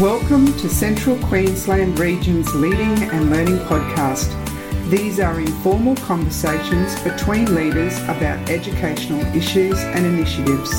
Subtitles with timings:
[0.00, 4.30] Welcome to Central Queensland Region's Leading and Learning podcast.
[4.88, 10.72] These are informal conversations between leaders about educational issues and initiatives.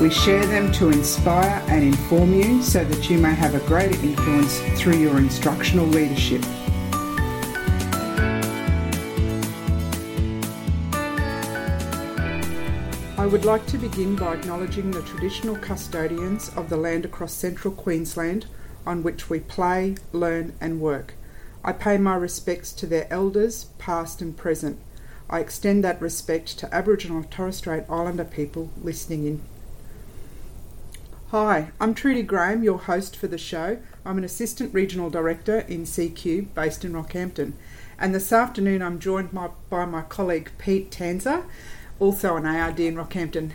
[0.00, 4.00] We share them to inspire and inform you so that you may have a greater
[4.00, 6.44] influence through your instructional leadership.
[13.26, 17.74] I would like to begin by acknowledging the traditional custodians of the land across central
[17.74, 18.46] Queensland
[18.86, 21.14] on which we play, learn, and work.
[21.64, 24.78] I pay my respects to their elders, past and present.
[25.28, 29.42] I extend that respect to Aboriginal and Torres Strait Islander people listening in.
[31.32, 33.78] Hi, I'm Trudy Graham, your host for the show.
[34.04, 37.54] I'm an Assistant Regional Director in CQ based in Rockhampton.
[37.98, 41.44] And this afternoon I'm joined my, by my colleague Pete Tanzer
[41.98, 43.52] also an ARD in Rockhampton.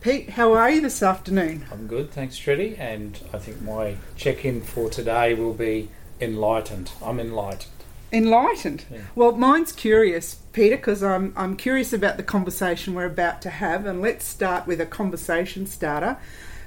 [0.00, 1.64] Pete, how are you this afternoon?
[1.70, 2.76] I'm good, thanks, Trudy.
[2.76, 5.90] And I think my check in for today will be
[6.20, 6.90] enlightened.
[7.00, 7.70] I'm enlightened.
[8.12, 8.84] Enlightened?
[8.90, 9.02] Yeah.
[9.14, 13.86] Well, mine's curious, Peter, because I'm, I'm curious about the conversation we're about to have.
[13.86, 16.18] And let's start with a conversation starter.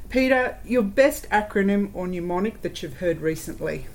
[0.10, 3.88] Peter, your best acronym or mnemonic that you've heard recently?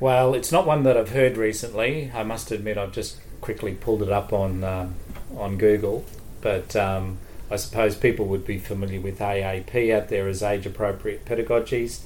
[0.00, 2.10] Well, it's not one that I've heard recently.
[2.14, 4.94] I must admit, I've just quickly pulled it up on um,
[5.36, 6.04] on Google,
[6.40, 7.18] but um,
[7.50, 12.00] I suppose people would be familiar with AAP out there as age appropriate pedagogies.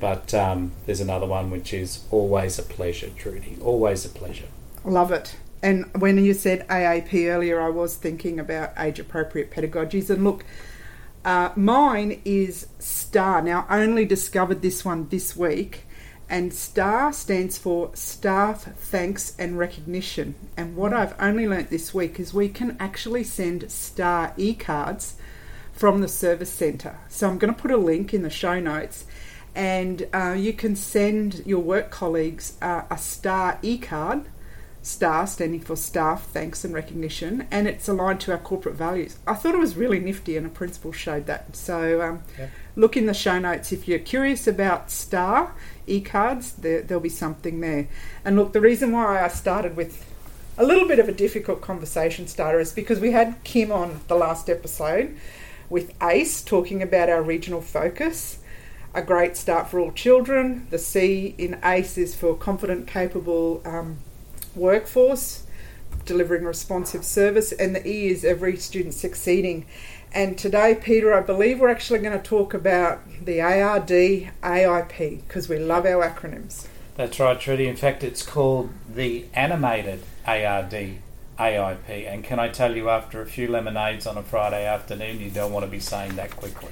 [0.00, 3.58] But um, there's another one which is always a pleasure, Trudy.
[3.60, 4.46] Always a pleasure.
[4.84, 5.36] Love it.
[5.62, 10.08] And when you said AAP earlier, I was thinking about age appropriate pedagogies.
[10.08, 10.44] And look,
[11.24, 13.42] uh, mine is STAR.
[13.42, 15.84] Now, I only discovered this one this week
[16.30, 20.34] and STAR stands for Staff Thanks and Recognition.
[20.56, 25.16] And what I've only learnt this week is we can actually send STAR e cards
[25.72, 26.98] from the service centre.
[27.08, 29.06] So I'm going to put a link in the show notes,
[29.54, 34.26] and uh, you can send your work colleagues uh, a STAR e card.
[34.82, 39.18] STAR standing for Staff Thanks and Recognition, and it's aligned to our corporate values.
[39.26, 41.56] I thought it was really nifty, and a principal showed that.
[41.56, 42.48] So um, yeah.
[42.76, 45.54] look in the show notes if you're curious about STAR
[45.92, 47.88] e-cards, there, there'll be something there.
[48.24, 50.04] And look, the reason why I started with
[50.56, 54.16] a little bit of a difficult conversation starter is because we had Kim on the
[54.16, 55.16] last episode
[55.70, 58.38] with ACE talking about our regional focus.
[58.94, 60.66] A great start for all children.
[60.70, 63.98] The C in ACE is for confident, capable um,
[64.56, 65.44] workforce,
[66.04, 69.66] delivering responsive service, and the E is every student succeeding.
[70.12, 75.48] And today, Peter, I believe we're actually going to talk about the ARD AIP because
[75.48, 76.66] we love our acronyms.
[76.94, 77.68] That's right, Trudy.
[77.68, 80.98] In fact, it's called the Animated ARD
[81.38, 82.12] AIP.
[82.12, 85.52] And can I tell you, after a few lemonades on a Friday afternoon, you don't
[85.52, 86.70] want to be saying that quickly.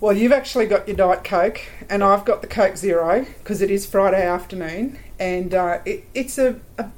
[0.00, 1.60] Well, you've actually got your Diet Coke,
[1.90, 6.38] and I've got the Coke Zero because it is Friday afternoon, and uh, it, it's
[6.38, 6.90] a, a,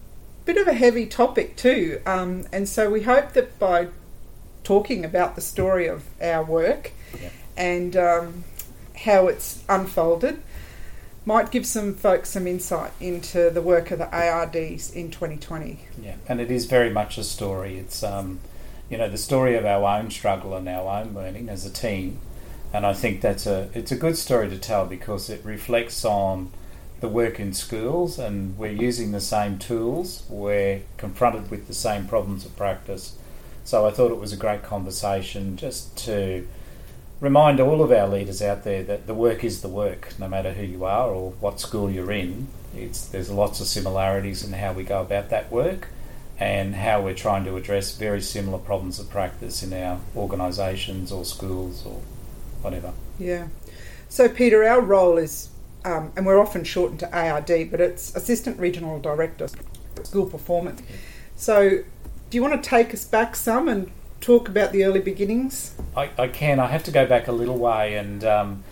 [0.44, 2.00] bit of a heavy topic too.
[2.06, 3.88] Um, and so we hope that by
[4.64, 7.30] talking about the story of our work yeah.
[7.56, 8.44] and um,
[9.04, 10.42] how it's unfolded
[11.24, 15.78] might give some folks some insight into the work of the ARDs in 2020.
[16.00, 17.78] Yeah, and it is very much a story.
[17.78, 18.40] It's um,
[18.90, 22.18] you know the story of our own struggle and our own learning as a team,
[22.72, 26.50] and I think that's a it's a good story to tell because it reflects on
[27.00, 30.24] the work in schools and we're using the same tools.
[30.28, 33.16] We're confronted with the same problems of practice
[33.64, 36.46] so I thought it was a great conversation just to
[37.20, 40.52] remind all of our leaders out there that the work is the work, no matter
[40.52, 42.48] who you are or what school you're in.
[42.76, 45.88] It's, there's lots of similarities in how we go about that work
[46.38, 51.24] and how we're trying to address very similar problems of practice in our organisations or
[51.24, 52.00] schools or
[52.62, 52.92] whatever.
[53.18, 53.48] Yeah.
[54.08, 55.50] So, Peter, our role is,
[55.84, 59.46] um, and we're often shortened to ARD, but it's Assistant Regional Director,
[60.02, 60.82] School Performance.
[61.36, 61.84] So,
[62.32, 63.90] do you want to take us back some and
[64.22, 65.74] talk about the early beginnings?
[65.94, 66.58] I, I can.
[66.60, 68.64] I have to go back a little way, and um,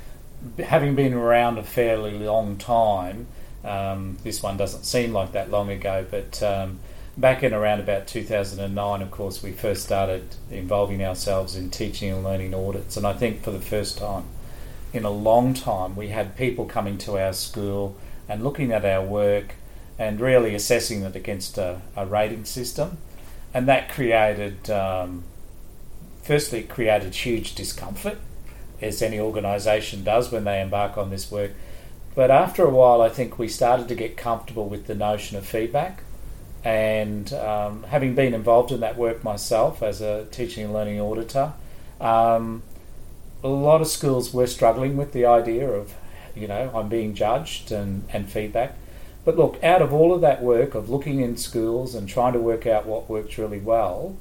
[0.58, 3.26] having been around a fairly long time,
[3.62, 6.78] um, this one doesn't seem like that long ago, but um,
[7.18, 12.24] back in around about 2009, of course, we first started involving ourselves in teaching and
[12.24, 14.24] learning audits, and I think for the first time
[14.94, 17.94] in a long time, we had people coming to our school
[18.26, 19.56] and looking at our work
[19.98, 22.96] and really assessing it against a, a rating system
[23.52, 25.24] and that created, um,
[26.22, 28.18] firstly, created huge discomfort,
[28.80, 31.52] as any organisation does when they embark on this work.
[32.14, 35.46] But after a while, I think we started to get comfortable with the notion of
[35.46, 36.02] feedback.
[36.64, 41.54] And um, having been involved in that work myself as a teaching and learning auditor,
[42.00, 42.62] um,
[43.42, 45.94] a lot of schools were struggling with the idea of
[46.34, 48.76] you know, I'm being judged and, and feedback.
[49.24, 52.38] But look, out of all of that work of looking in schools and trying to
[52.38, 54.16] work out what works really well,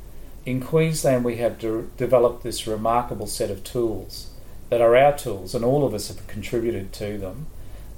[0.46, 4.30] in Queensland we have de- developed this remarkable set of tools
[4.70, 7.48] that are our tools, and all of us have contributed to them.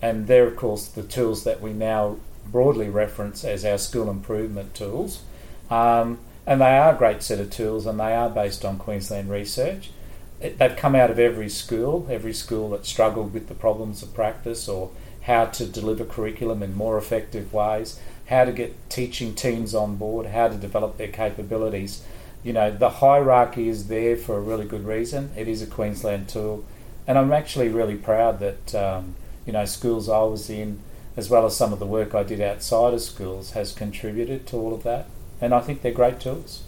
[0.01, 4.73] And they're, of course, the tools that we now broadly reference as our school improvement
[4.73, 5.21] tools.
[5.69, 9.29] Um, and they are a great set of tools, and they are based on Queensland
[9.29, 9.91] research.
[10.39, 14.13] It, they've come out of every school, every school that struggled with the problems of
[14.13, 14.91] practice or
[15.21, 20.27] how to deliver curriculum in more effective ways, how to get teaching teams on board,
[20.27, 22.03] how to develop their capabilities.
[22.43, 25.31] You know, the hierarchy is there for a really good reason.
[25.37, 26.65] It is a Queensland tool,
[27.05, 29.15] and I'm actually really proud that um,
[29.45, 30.79] you know schools I was in,
[31.15, 34.57] as well as some of the work I did outside of schools, has contributed to
[34.57, 35.05] all of that,
[35.39, 36.63] and I think they're great tools.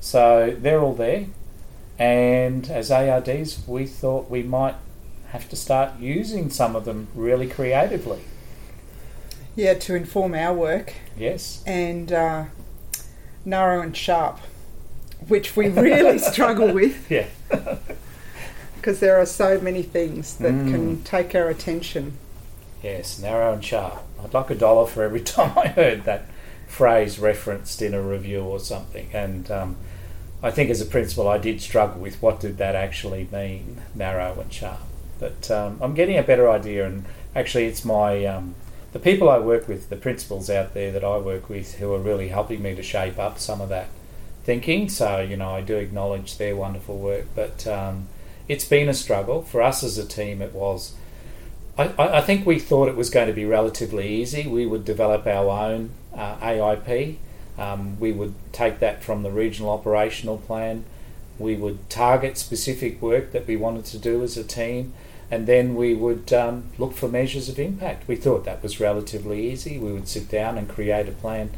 [0.00, 1.26] So they're all there,
[1.98, 4.74] and as ARDs, we thought we might
[5.32, 8.20] have to start using some of them really creatively.
[9.56, 10.94] Yeah, to inform our work.
[11.16, 11.62] Yes.
[11.66, 12.44] And uh,
[13.44, 14.38] narrow and sharp,
[15.28, 17.10] which we really struggle with.
[17.10, 17.26] Yeah.
[18.76, 20.70] Because there are so many things that Mm.
[20.72, 22.14] can take our attention.
[22.82, 24.02] Yes, narrow and sharp.
[24.20, 26.22] I'd like a dollar for every time I heard that
[26.66, 29.08] phrase referenced in a review or something.
[29.12, 29.76] And um,
[30.42, 34.40] I think as a principal, I did struggle with what did that actually mean, narrow
[34.40, 34.80] and sharp.
[35.22, 38.56] But um, I'm getting a better idea, and actually, it's my um,
[38.92, 42.00] the people I work with, the principals out there that I work with, who are
[42.00, 43.86] really helping me to shape up some of that
[44.42, 44.88] thinking.
[44.88, 48.08] So you know, I do acknowledge their wonderful work, but um,
[48.48, 50.42] it's been a struggle for us as a team.
[50.42, 50.96] It was.
[51.78, 54.48] I, I think we thought it was going to be relatively easy.
[54.48, 57.18] We would develop our own uh, AIP.
[57.56, 60.84] Um, we would take that from the regional operational plan.
[61.38, 64.92] We would target specific work that we wanted to do as a team,
[65.32, 68.06] and then we would um, look for measures of impact.
[68.06, 69.78] We thought that was relatively easy.
[69.78, 71.48] We would sit down and create a plan.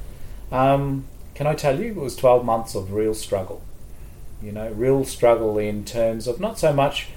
[0.53, 3.62] Um, can I tell you, it was 12 months of real struggle.
[4.41, 7.09] You know, real struggle in terms of not so much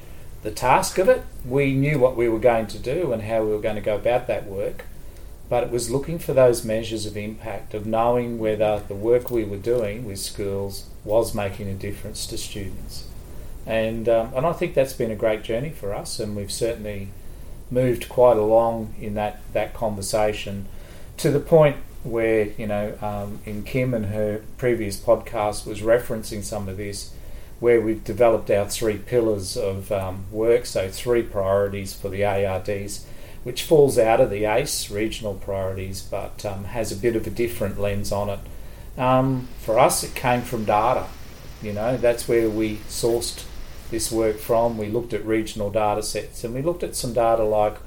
[0.42, 1.24] the task of it.
[1.46, 3.96] We knew what we were going to do and how we were going to go
[3.96, 4.86] about that work,
[5.50, 9.44] but it was looking for those measures of impact, of knowing whether the work we
[9.44, 13.07] were doing with schools was making a difference to students.
[13.68, 17.10] And, um, and I think that's been a great journey for us, and we've certainly
[17.70, 20.68] moved quite along in that, that conversation
[21.18, 26.44] to the point where, you know, um, in Kim and her previous podcast was referencing
[26.44, 27.14] some of this,
[27.60, 33.06] where we've developed our three pillars of um, work, so three priorities for the ARDs,
[33.44, 37.32] which falls out of the ACE regional priorities but um, has a bit of a
[37.32, 38.40] different lens on it.
[38.98, 41.08] Um, for us, it came from data.
[41.62, 43.44] You know, that's where we sourced
[43.90, 44.78] this work from.
[44.78, 47.78] We looked at regional data sets and we looked at some data like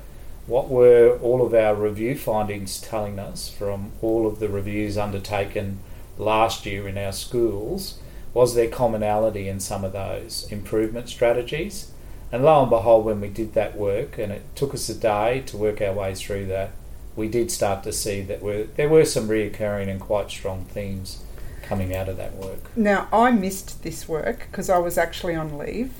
[0.47, 5.79] what were all of our review findings telling us from all of the reviews undertaken
[6.19, 7.99] last year in our schools?
[8.35, 11.93] Was there commonality in some of those improvement strategies?
[12.32, 15.43] And lo and behold, when we did that work, and it took us a day
[15.47, 16.71] to work our way through that,
[17.16, 18.40] we did start to see that
[18.76, 21.23] there were some reoccurring and quite strong themes
[21.71, 22.77] coming out of that work.
[22.77, 25.93] Now, I missed this work because I was actually on leave.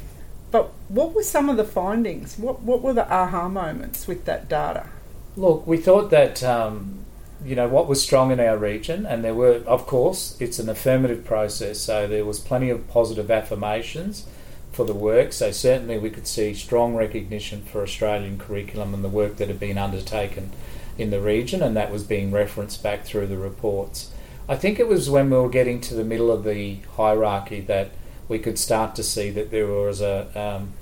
[0.50, 2.37] But what were some of the findings?
[2.37, 4.89] What, what were the aha moments with that data?
[5.37, 7.05] Look, we thought that um,
[7.45, 10.69] you know what was strong in our region, and there were, of course, it's an
[10.69, 14.27] affirmative process, so there was plenty of positive affirmations
[14.73, 15.33] for the work.
[15.33, 19.61] So certainly we could see strong recognition for Australian curriculum and the work that had
[19.61, 20.50] been undertaken
[20.99, 24.11] in the region, and that was being referenced back through the reports.
[24.50, 27.92] I think it was when we were getting to the middle of the hierarchy that
[28.26, 30.73] we could start to see that there was a um,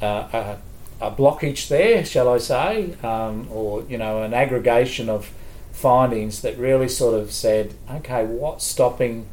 [0.00, 0.58] a,
[1.00, 5.32] a, blockage there, shall I say, um, or you know, an aggregation of
[5.72, 9.26] findings that really sort of said, okay, what's stopping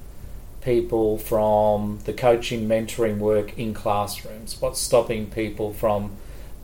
[0.61, 4.59] people from the coaching, mentoring work in classrooms?
[4.59, 6.13] What's stopping people from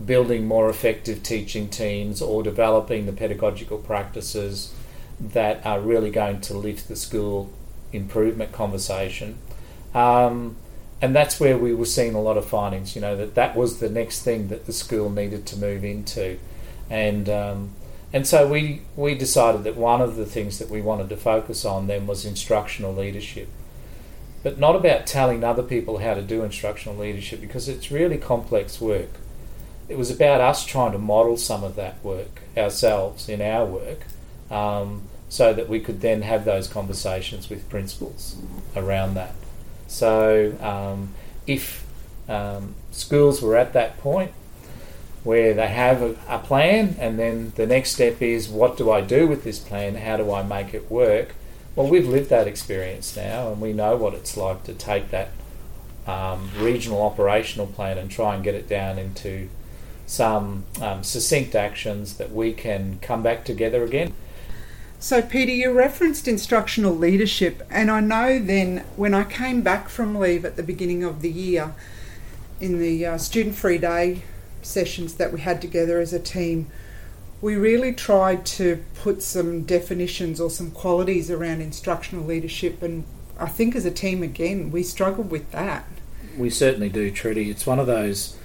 [0.04, 4.74] building more effective teaching teams or developing the pedagogical practices
[5.20, 7.52] that are really going to lift the school
[7.92, 9.38] improvement conversation?
[9.94, 10.58] Um,
[11.02, 12.96] and that's where we were seeing a lot of findings.
[12.96, 16.40] You know that that was the next thing that the school needed to move into,
[16.90, 17.72] and um,
[18.14, 21.66] and so we we decided that one of the things that we wanted to focus
[21.66, 23.50] on then was instructional leadership,
[24.42, 28.80] but not about telling other people how to do instructional leadership because it's really complex
[28.80, 29.10] work.
[29.88, 34.00] It was about us trying to model some of that work ourselves in our work.
[34.50, 38.38] Um, so that we could then have those conversations with principals
[38.76, 39.34] around that.
[39.88, 41.10] So, um,
[41.48, 41.86] if
[42.30, 44.32] um, schools were at that point,
[45.24, 49.02] where they have a, a plan, and then the next step is what do I
[49.02, 49.96] do with this plan?
[49.96, 51.34] How do I make it work?
[51.76, 55.32] Well, we've lived that experience now, and we know what it's like to take that
[56.06, 59.50] um, regional operational plan and try and get it down into
[60.06, 64.14] some um, succinct actions that we can come back together again.
[65.06, 70.16] So, Peter, you referenced instructional leadership, and I know then when I came back from
[70.16, 71.76] leave at the beginning of the year
[72.60, 74.24] in the uh, student free day
[74.64, 76.72] sessions that we had together as a team,
[77.40, 83.04] we really tried to put some definitions or some qualities around instructional leadership, and
[83.40, 85.86] I think as a team, again, we struggled with that.
[86.36, 87.52] We certainly do, Trudy.
[87.52, 88.36] It's one of those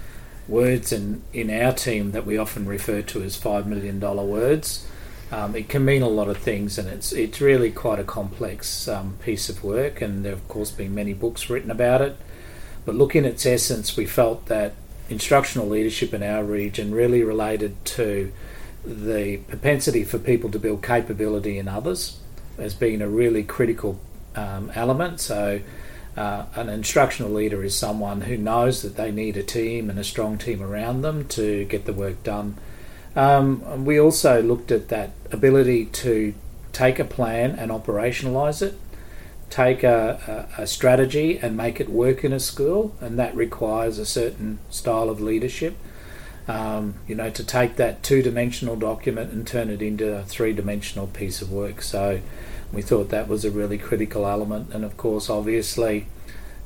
[0.46, 4.86] words in, in our team that we often refer to as $5 million words.
[5.32, 8.88] Um, it can mean a lot of things, and it's it's really quite a complex
[8.88, 10.00] um, piece of work.
[10.00, 12.16] And there have, of course, been many books written about it.
[12.84, 14.74] But looking at its essence, we felt that
[15.08, 18.32] instructional leadership in our region really related to
[18.84, 22.18] the propensity for people to build capability in others
[22.56, 24.00] as being a really critical
[24.34, 25.20] um, element.
[25.20, 25.60] So,
[26.16, 30.04] uh, an instructional leader is someone who knows that they need a team and a
[30.04, 32.56] strong team around them to get the work done.
[33.16, 36.34] Um, we also looked at that ability to
[36.72, 38.74] take a plan and operationalise it,
[39.48, 43.98] take a, a, a, strategy and make it work in a school, and that requires
[43.98, 45.76] a certain style of leadership.
[46.46, 50.52] Um, you know, to take that two dimensional document and turn it into a three
[50.52, 51.82] dimensional piece of work.
[51.82, 52.20] So
[52.72, 56.06] we thought that was a really critical element, and of course, obviously,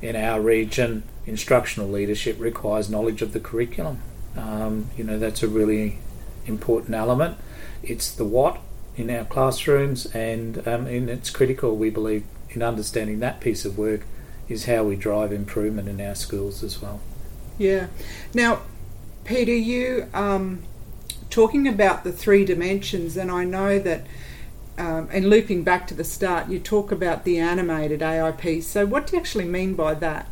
[0.01, 4.01] in our region, instructional leadership requires knowledge of the curriculum.
[4.37, 5.99] Um, you know, that's a really
[6.45, 7.37] important element.
[7.83, 8.59] It's the what
[8.95, 13.77] in our classrooms, and, um, and it's critical, we believe, in understanding that piece of
[13.77, 14.01] work
[14.47, 17.01] is how we drive improvement in our schools as well.
[17.57, 17.87] Yeah.
[18.33, 18.61] Now,
[19.23, 20.63] Peter, you um,
[21.29, 24.05] talking about the three dimensions, and I know that,
[24.77, 28.63] um, and looping back to the start, you talk about the animated AIP.
[28.63, 30.27] So, what do you actually mean by that?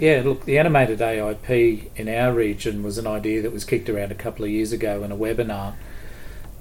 [0.00, 4.10] Yeah, look, the animated AIP in our region was an idea that was kicked around
[4.10, 5.74] a couple of years ago in a webinar.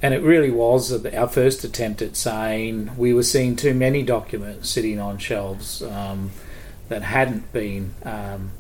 [0.02, 4.70] And it really was our first attempt at saying we were seeing too many documents
[4.70, 6.32] sitting on shelves um,
[6.90, 8.52] that hadn't been um,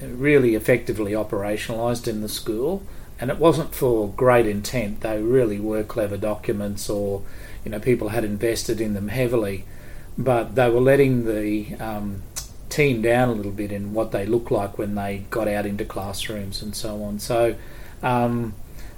[0.00, 2.84] really effectively operationalised in the school.
[3.20, 7.22] And it wasn't for great intent, they really were clever documents or,
[7.64, 9.64] you know, people had invested in them heavily.
[10.16, 12.22] But they were letting the um,
[12.68, 15.84] team down a little bit in what they look like when they got out into
[15.84, 17.18] classrooms and so on.
[17.18, 17.56] So,
[18.02, 18.54] um,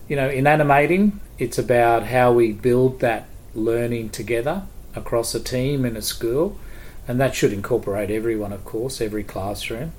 [0.09, 4.63] you know, in animating, it's about how we build that learning together
[4.95, 6.59] across a team in a school,
[7.07, 9.93] and that should incorporate everyone, of course, every classroom.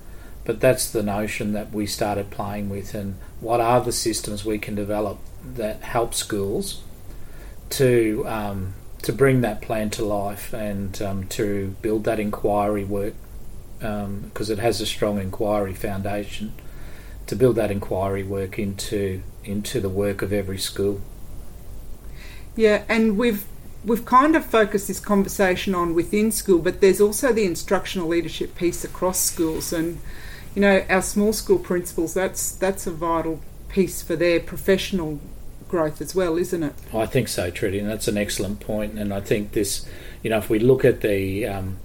[0.44, 4.60] But that's the notion that we started playing with, and what are the systems we
[4.60, 5.20] can develop
[5.56, 6.82] that help schools
[7.70, 8.74] to um,
[9.04, 13.14] to bring that plan to life and um, to build that inquiry work
[13.82, 16.54] because um, it has a strong inquiry foundation
[17.26, 21.02] to build that inquiry work into into the work of every school.
[22.56, 23.46] Yeah, and we've
[23.84, 28.56] we've kind of focused this conversation on within school, but there's also the instructional leadership
[28.56, 30.00] piece across schools, and
[30.54, 32.14] you know our small school principals.
[32.14, 35.20] That's that's a vital piece for their professional
[35.68, 36.74] growth as well, isn't it?
[36.94, 39.00] I think so, Trudy, and that's an excellent point.
[39.00, 39.88] And I think this,
[40.22, 41.78] you know, if we look at the um,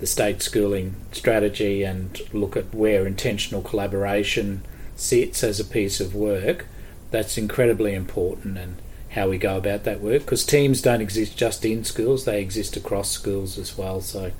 [0.00, 4.62] the state schooling strategy and look at where intentional collaboration
[4.96, 6.66] sits as a piece of work,
[7.10, 8.76] that's incredibly important and
[9.10, 12.76] how we go about that work because teams don't exist just in schools; they exist
[12.76, 14.00] across schools as well.
[14.00, 14.32] So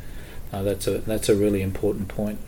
[0.53, 2.39] uh, that's a that's a really important point.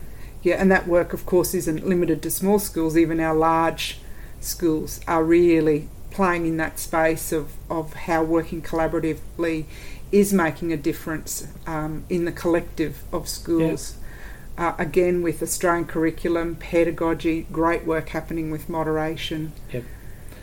[0.41, 2.97] Yeah, and that work, of course, isn't limited to small schools.
[2.97, 3.99] Even our large
[4.39, 9.65] schools are really playing in that space of, of how working collaboratively
[10.13, 13.97] is making a difference um, in the collective of schools.
[14.55, 19.51] Uh, again, with Australian curriculum, pedagogy, great work happening with moderation.
[19.73, 19.83] Yep.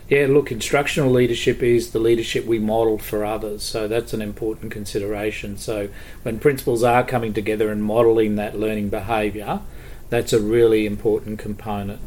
[0.08, 4.72] Yeah, look, instructional leadership is the leadership we model for others, so that's an important
[4.72, 5.56] consideration.
[5.56, 5.88] So,
[6.24, 9.60] when principals are coming together and modelling that learning behaviour,
[10.08, 12.00] that's a really important component.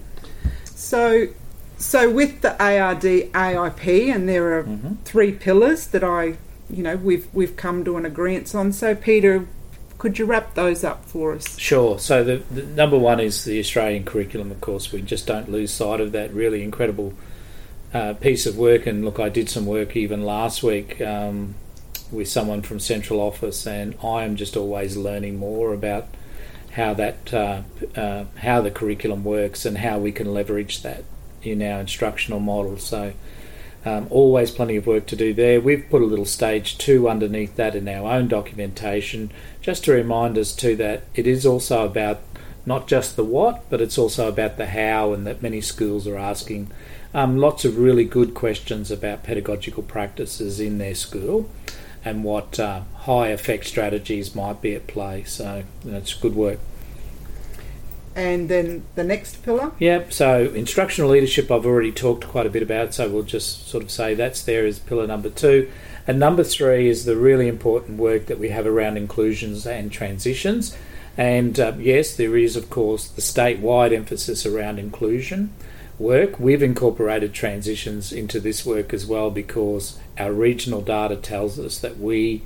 [0.65, 1.27] So,
[1.77, 4.95] so with the ARD AIP, and there are mm-hmm.
[5.05, 6.35] three pillars that I
[6.69, 8.73] you know we've we've come to an agreement on.
[8.73, 9.47] So Peter,
[9.97, 11.57] could you wrap those up for us?
[11.57, 11.99] Sure.
[11.99, 14.51] So the, the, number one is the Australian curriculum.
[14.51, 17.13] Of course, we just don't lose sight of that really incredible
[17.93, 18.85] uh, piece of work.
[18.85, 21.55] And look, I did some work even last week um,
[22.11, 26.07] with someone from central office, and I am just always learning more about
[26.71, 27.61] how that uh,
[27.95, 31.03] uh, how the curriculum works and how we can leverage that
[31.43, 32.77] in our instructional model.
[32.77, 33.13] So
[33.85, 35.59] um, always plenty of work to do there.
[35.59, 40.37] We've put a little stage two underneath that in our own documentation, just to remind
[40.37, 42.21] us too that it is also about
[42.65, 46.17] not just the what, but it's also about the how, and that many schools are
[46.17, 46.71] asking
[47.13, 51.49] um, lots of really good questions about pedagogical practices in their school
[52.05, 55.23] and what uh, high effect strategies might be at play.
[55.23, 56.59] So you know, it's good work.
[58.15, 59.71] And then the next pillar?
[59.79, 63.83] Yep, so instructional leadership I've already talked quite a bit about, so we'll just sort
[63.83, 65.69] of say that's there as pillar number two.
[66.05, 70.75] And number three is the really important work that we have around inclusions and transitions.
[71.17, 75.53] And uh, yes, there is, of course, the statewide emphasis around inclusion
[75.99, 76.39] work.
[76.39, 81.99] We've incorporated transitions into this work as well because our regional data tells us that
[81.99, 82.43] we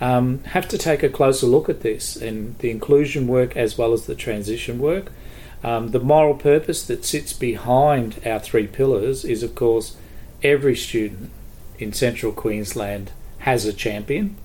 [0.00, 3.92] um, have to take a closer look at this and the inclusion work as well
[3.92, 5.12] as the transition work.
[5.62, 9.96] Um, the moral purpose that sits behind our three pillars is, of course,
[10.42, 11.30] every student
[11.78, 14.36] in central Queensland has a champion.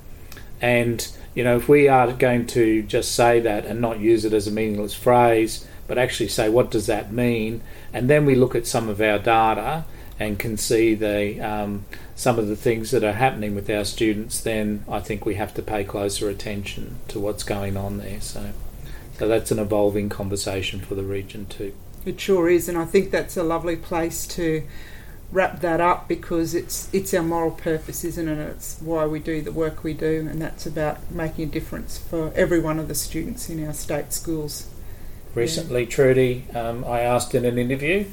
[0.61, 4.33] And, you know, if we are going to just say that and not use it
[4.33, 7.61] as a meaningless phrase, but actually say, what does that mean?
[7.93, 9.85] And then we look at some of our data
[10.19, 14.39] and can see the um, some of the things that are happening with our students,
[14.39, 18.21] then I think we have to pay closer attention to what's going on there.
[18.21, 18.51] So,
[19.17, 21.73] so that's an evolving conversation for the region too.
[22.05, 24.63] It sure is, and I think that's a lovely place to
[25.31, 28.37] wrap that up because it's it's our moral purpose, isn't it?
[28.37, 32.31] It's why we do the work we do, and that's about making a difference for
[32.35, 34.67] every one of the students in our state schools.
[35.33, 35.89] Recently, yeah.
[35.89, 38.05] Trudy, um, I asked in an interview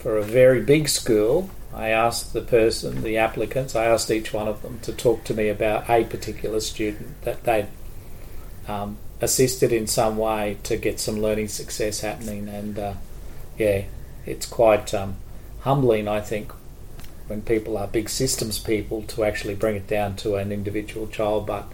[0.00, 4.48] for a very big school, I asked the person, the applicants, I asked each one
[4.48, 7.68] of them to talk to me about a particular student that they'd
[8.66, 12.48] um, assisted in some way to get some learning success happening.
[12.48, 12.94] And uh,
[13.58, 13.84] yeah,
[14.24, 15.16] it's quite um,
[15.60, 16.50] humbling, I think,
[17.26, 21.46] when people are big systems people to actually bring it down to an individual child.
[21.46, 21.66] But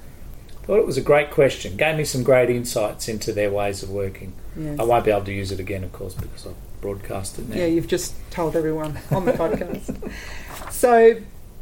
[0.62, 3.84] I thought it was a great question, gave me some great insights into their ways
[3.84, 4.32] of working.
[4.56, 4.80] Yes.
[4.80, 7.56] I won't be able to use it again, of course, because I've broadcast it now.
[7.56, 10.12] Yeah, you've just told everyone on the podcast.
[10.70, 11.16] So,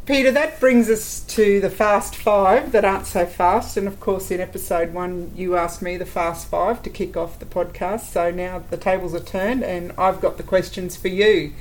[0.07, 3.77] Peter, that brings us to the fast five that aren't so fast.
[3.77, 7.39] And of course, in episode one, you asked me the fast five to kick off
[7.39, 8.13] the podcast.
[8.13, 11.53] So now the tables are turned and I've got the questions for you.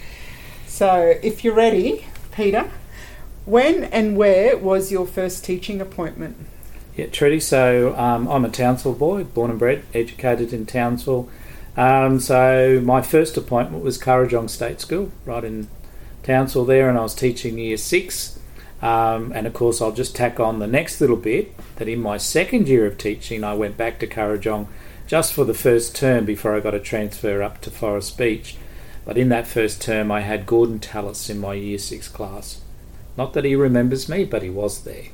[0.65, 2.71] So, if you're ready, Peter,
[3.45, 6.37] when and where was your first teaching appointment?
[6.95, 7.39] Yeah, Trudy.
[7.39, 11.29] So um, I'm a Townsville boy, born and bred, educated in Townsville.
[11.75, 15.67] Um, so my first appointment was Kurrajong State School, right in
[16.21, 18.39] Townsville there, and I was teaching year six.
[18.81, 22.17] Um, and of course, I'll just tack on the next little bit that in my
[22.17, 24.67] second year of teaching, I went back to Kurrajong
[25.07, 28.57] just for the first term before I got a transfer up to Forrest Beach.
[29.05, 32.61] But in that first term, I had Gordon Tallis in my year six class.
[33.17, 35.05] Not that he remembers me, but he was there.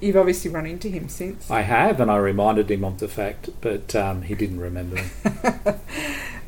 [0.00, 1.50] You've obviously run into him since.
[1.50, 5.02] I have, and I reminded him of the fact, but um, he didn't remember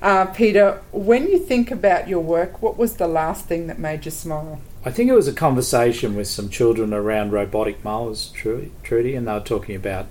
[0.02, 4.04] uh, Peter, when you think about your work, what was the last thing that made
[4.04, 4.60] you smile?
[4.84, 9.32] I think it was a conversation with some children around robotic mowers, Trudy, and they
[9.32, 10.06] were talking about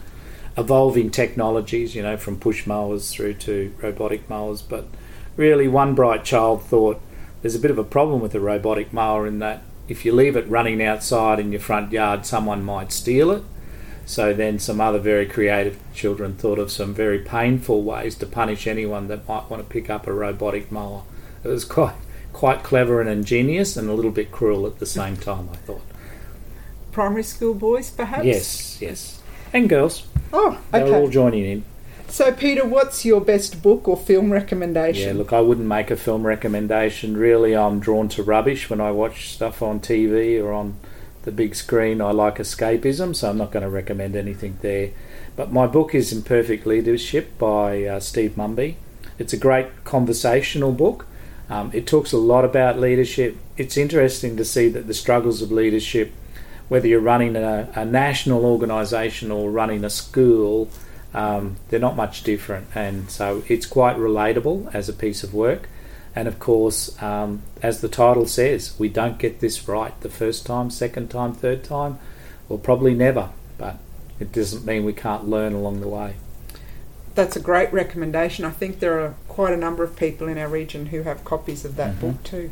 [0.58, 4.62] evolving technologies, you know, from push mowers through to robotic mowers.
[4.62, 4.86] But
[5.38, 7.02] really, one bright child thought
[7.42, 10.36] there's a bit of a problem with the robotic mower in that if you leave
[10.36, 13.44] it running outside in your front yard, someone might steal it.
[14.06, 18.66] So then some other very creative children thought of some very painful ways to punish
[18.66, 21.04] anyone that might want to pick up a robotic mower.
[21.44, 21.96] It was quite
[22.34, 25.82] quite clever and ingenious and a little bit cruel at the same time, I thought.
[26.92, 28.26] Primary school boys, perhaps?
[28.26, 29.22] Yes, yes.
[29.54, 30.08] And girls.
[30.32, 30.84] Oh, okay.
[30.84, 31.66] They were all joining in.
[32.10, 35.08] So, Peter, what's your best book or film recommendation?
[35.10, 37.16] Yeah, look, I wouldn't make a film recommendation.
[37.16, 40.76] Really, I'm drawn to rubbish when I watch stuff on TV or on
[41.22, 42.02] the big screen.
[42.02, 44.90] I like escapism, so I'm not going to recommend anything there.
[45.36, 48.76] But my book is Imperfect Leadership by uh, Steve Munby.
[49.20, 51.06] It's a great conversational book.
[51.48, 53.38] Um, it talks a lot about leadership.
[53.56, 56.12] It's interesting to see that the struggles of leadership,
[56.70, 60.70] whether you're running a, a national organisation or running a school,
[61.14, 65.68] um, they're not much different, and so it's quite relatable as a piece of work.
[66.16, 70.46] And of course, um, as the title says, we don't get this right the first
[70.46, 72.00] time, second time, third time,
[72.48, 73.78] or probably never, but
[74.20, 76.16] it doesn't mean we can't learn along the way.
[77.16, 78.46] That's a great recommendation.
[78.46, 81.66] I think there are quite a number of people in our region who have copies
[81.66, 82.12] of that mm-hmm.
[82.12, 82.52] book too.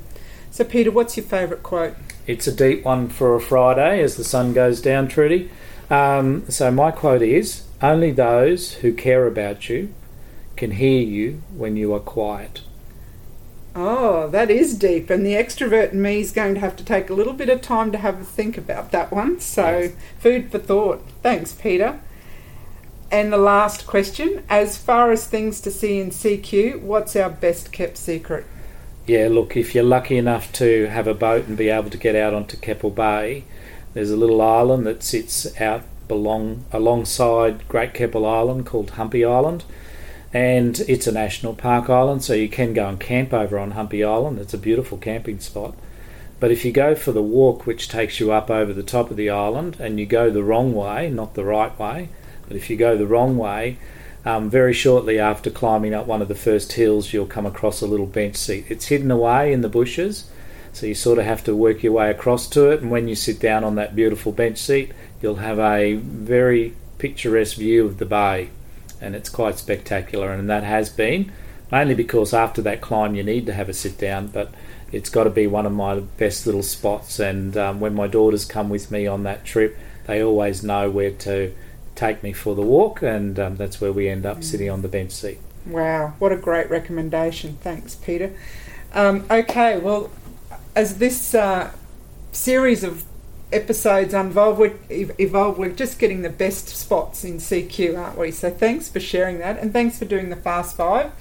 [0.50, 1.96] So, Peter, what's your favourite quote?
[2.26, 5.52] It's a deep one for a Friday as the sun goes down, Trudy.
[5.90, 9.94] Um, so, my quote is only those who care about you
[10.56, 12.62] can hear you when you are quiet.
[13.76, 17.10] Oh, that is deep, and the extrovert in me is going to have to take
[17.10, 19.40] a little bit of time to have a think about that one.
[19.40, 19.92] So, Yes.
[20.18, 21.04] food for thought.
[21.22, 22.00] Thanks, Peter.
[23.12, 27.72] And the last question as far as things to see in CQ, what's our best
[27.72, 28.46] kept secret?
[29.06, 32.16] Yeah, look, if you're lucky enough to have a boat and be able to get
[32.16, 33.46] out onto Keppel Bay,
[33.94, 39.64] there's a little island that sits out belong alongside Great Keppel Island called Humpy Island,
[40.34, 44.04] and it's a national park island, so you can go and camp over on Humpy
[44.04, 44.40] Island.
[44.40, 45.76] It's a beautiful camping spot.
[46.40, 49.18] But if you go for the walk, which takes you up over the top of
[49.18, 52.10] the island, and you go the wrong way, not the right way,
[52.48, 53.78] but if you go the wrong way,
[54.26, 57.88] um, very shortly after climbing up one of the first hills, you'll come across a
[57.88, 58.66] little bench seat.
[58.68, 60.30] It's hidden away in the bushes,
[60.78, 62.82] so you sort of have to work your way across to it.
[62.82, 67.58] And when you sit down on that beautiful bench seat, you'll have a very picturesque
[67.58, 68.50] view of the bay,
[69.02, 70.32] and it's quite spectacular.
[70.32, 71.32] And that has been
[71.72, 74.54] mainly because after that climb, you need to have a sit down, but
[74.92, 77.20] it's got to be one of my best little spots.
[77.20, 81.12] And um, when my daughters come with me on that trip, they always know where
[81.12, 81.54] to
[81.96, 84.88] take me for the walk, and um, that's where we end up sitting on the
[84.88, 85.40] bench seat.
[85.66, 87.58] Wow, what a great recommendation.
[87.62, 88.34] Thanks, Peter.
[88.94, 90.12] Um, okay, well,
[90.78, 91.72] as this uh,
[92.32, 93.04] series of
[93.52, 98.30] episodes we're, evolve, we're just getting the best spots in CQ, aren't we?
[98.30, 101.14] So thanks for sharing that, and thanks for doing the Fast Five.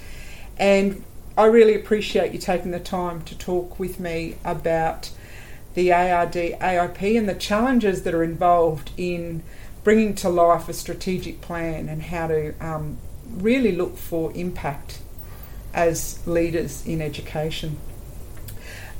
[0.59, 1.03] And
[1.39, 5.11] I really appreciate you taking the time to talk with me about
[5.73, 9.43] the ARD AIP and the challenges that are involved in
[9.83, 15.01] bringing to life a strategic plan and how to um, really look for impact
[15.73, 17.79] as leaders in education.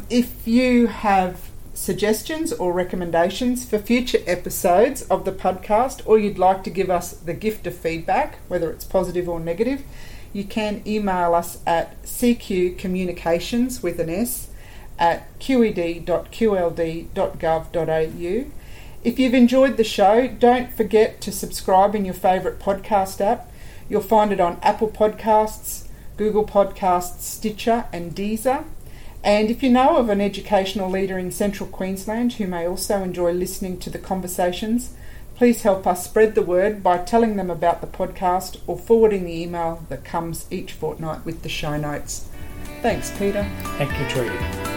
[0.09, 6.63] If you have suggestions or recommendations for future episodes of the podcast, or you'd like
[6.65, 9.83] to give us the gift of feedback, whether it's positive or negative,
[10.33, 14.49] you can email us at cqcommunications with an S
[14.97, 16.05] at qed.qld.gov.au.
[19.05, 23.51] If you've enjoyed the show, don't forget to subscribe in your favourite podcast app.
[23.89, 28.65] You'll find it on Apple Podcasts, Google Podcasts, Stitcher, and Deezer.
[29.27, 33.33] And if you know of an educational leader in central Queensland who may also enjoy
[33.33, 34.95] listening to the conversations,
[35.35, 39.43] please help us spread the word by telling them about the podcast or forwarding the
[39.43, 42.29] email that comes each fortnight with the show notes.
[42.83, 43.45] Thanks, Peter.
[43.79, 44.76] Thank you, Trudy.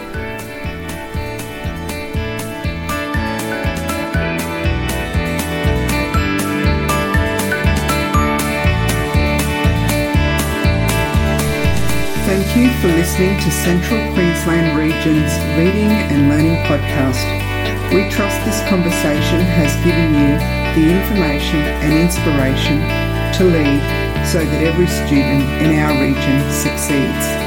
[12.60, 17.24] You for listening to Central Queensland Region's Leading and Learning Podcast.
[17.88, 20.36] We trust this conversation has given you
[20.76, 22.76] the information and inspiration
[23.38, 23.80] to lead
[24.28, 27.39] so that every student in our region succeeds.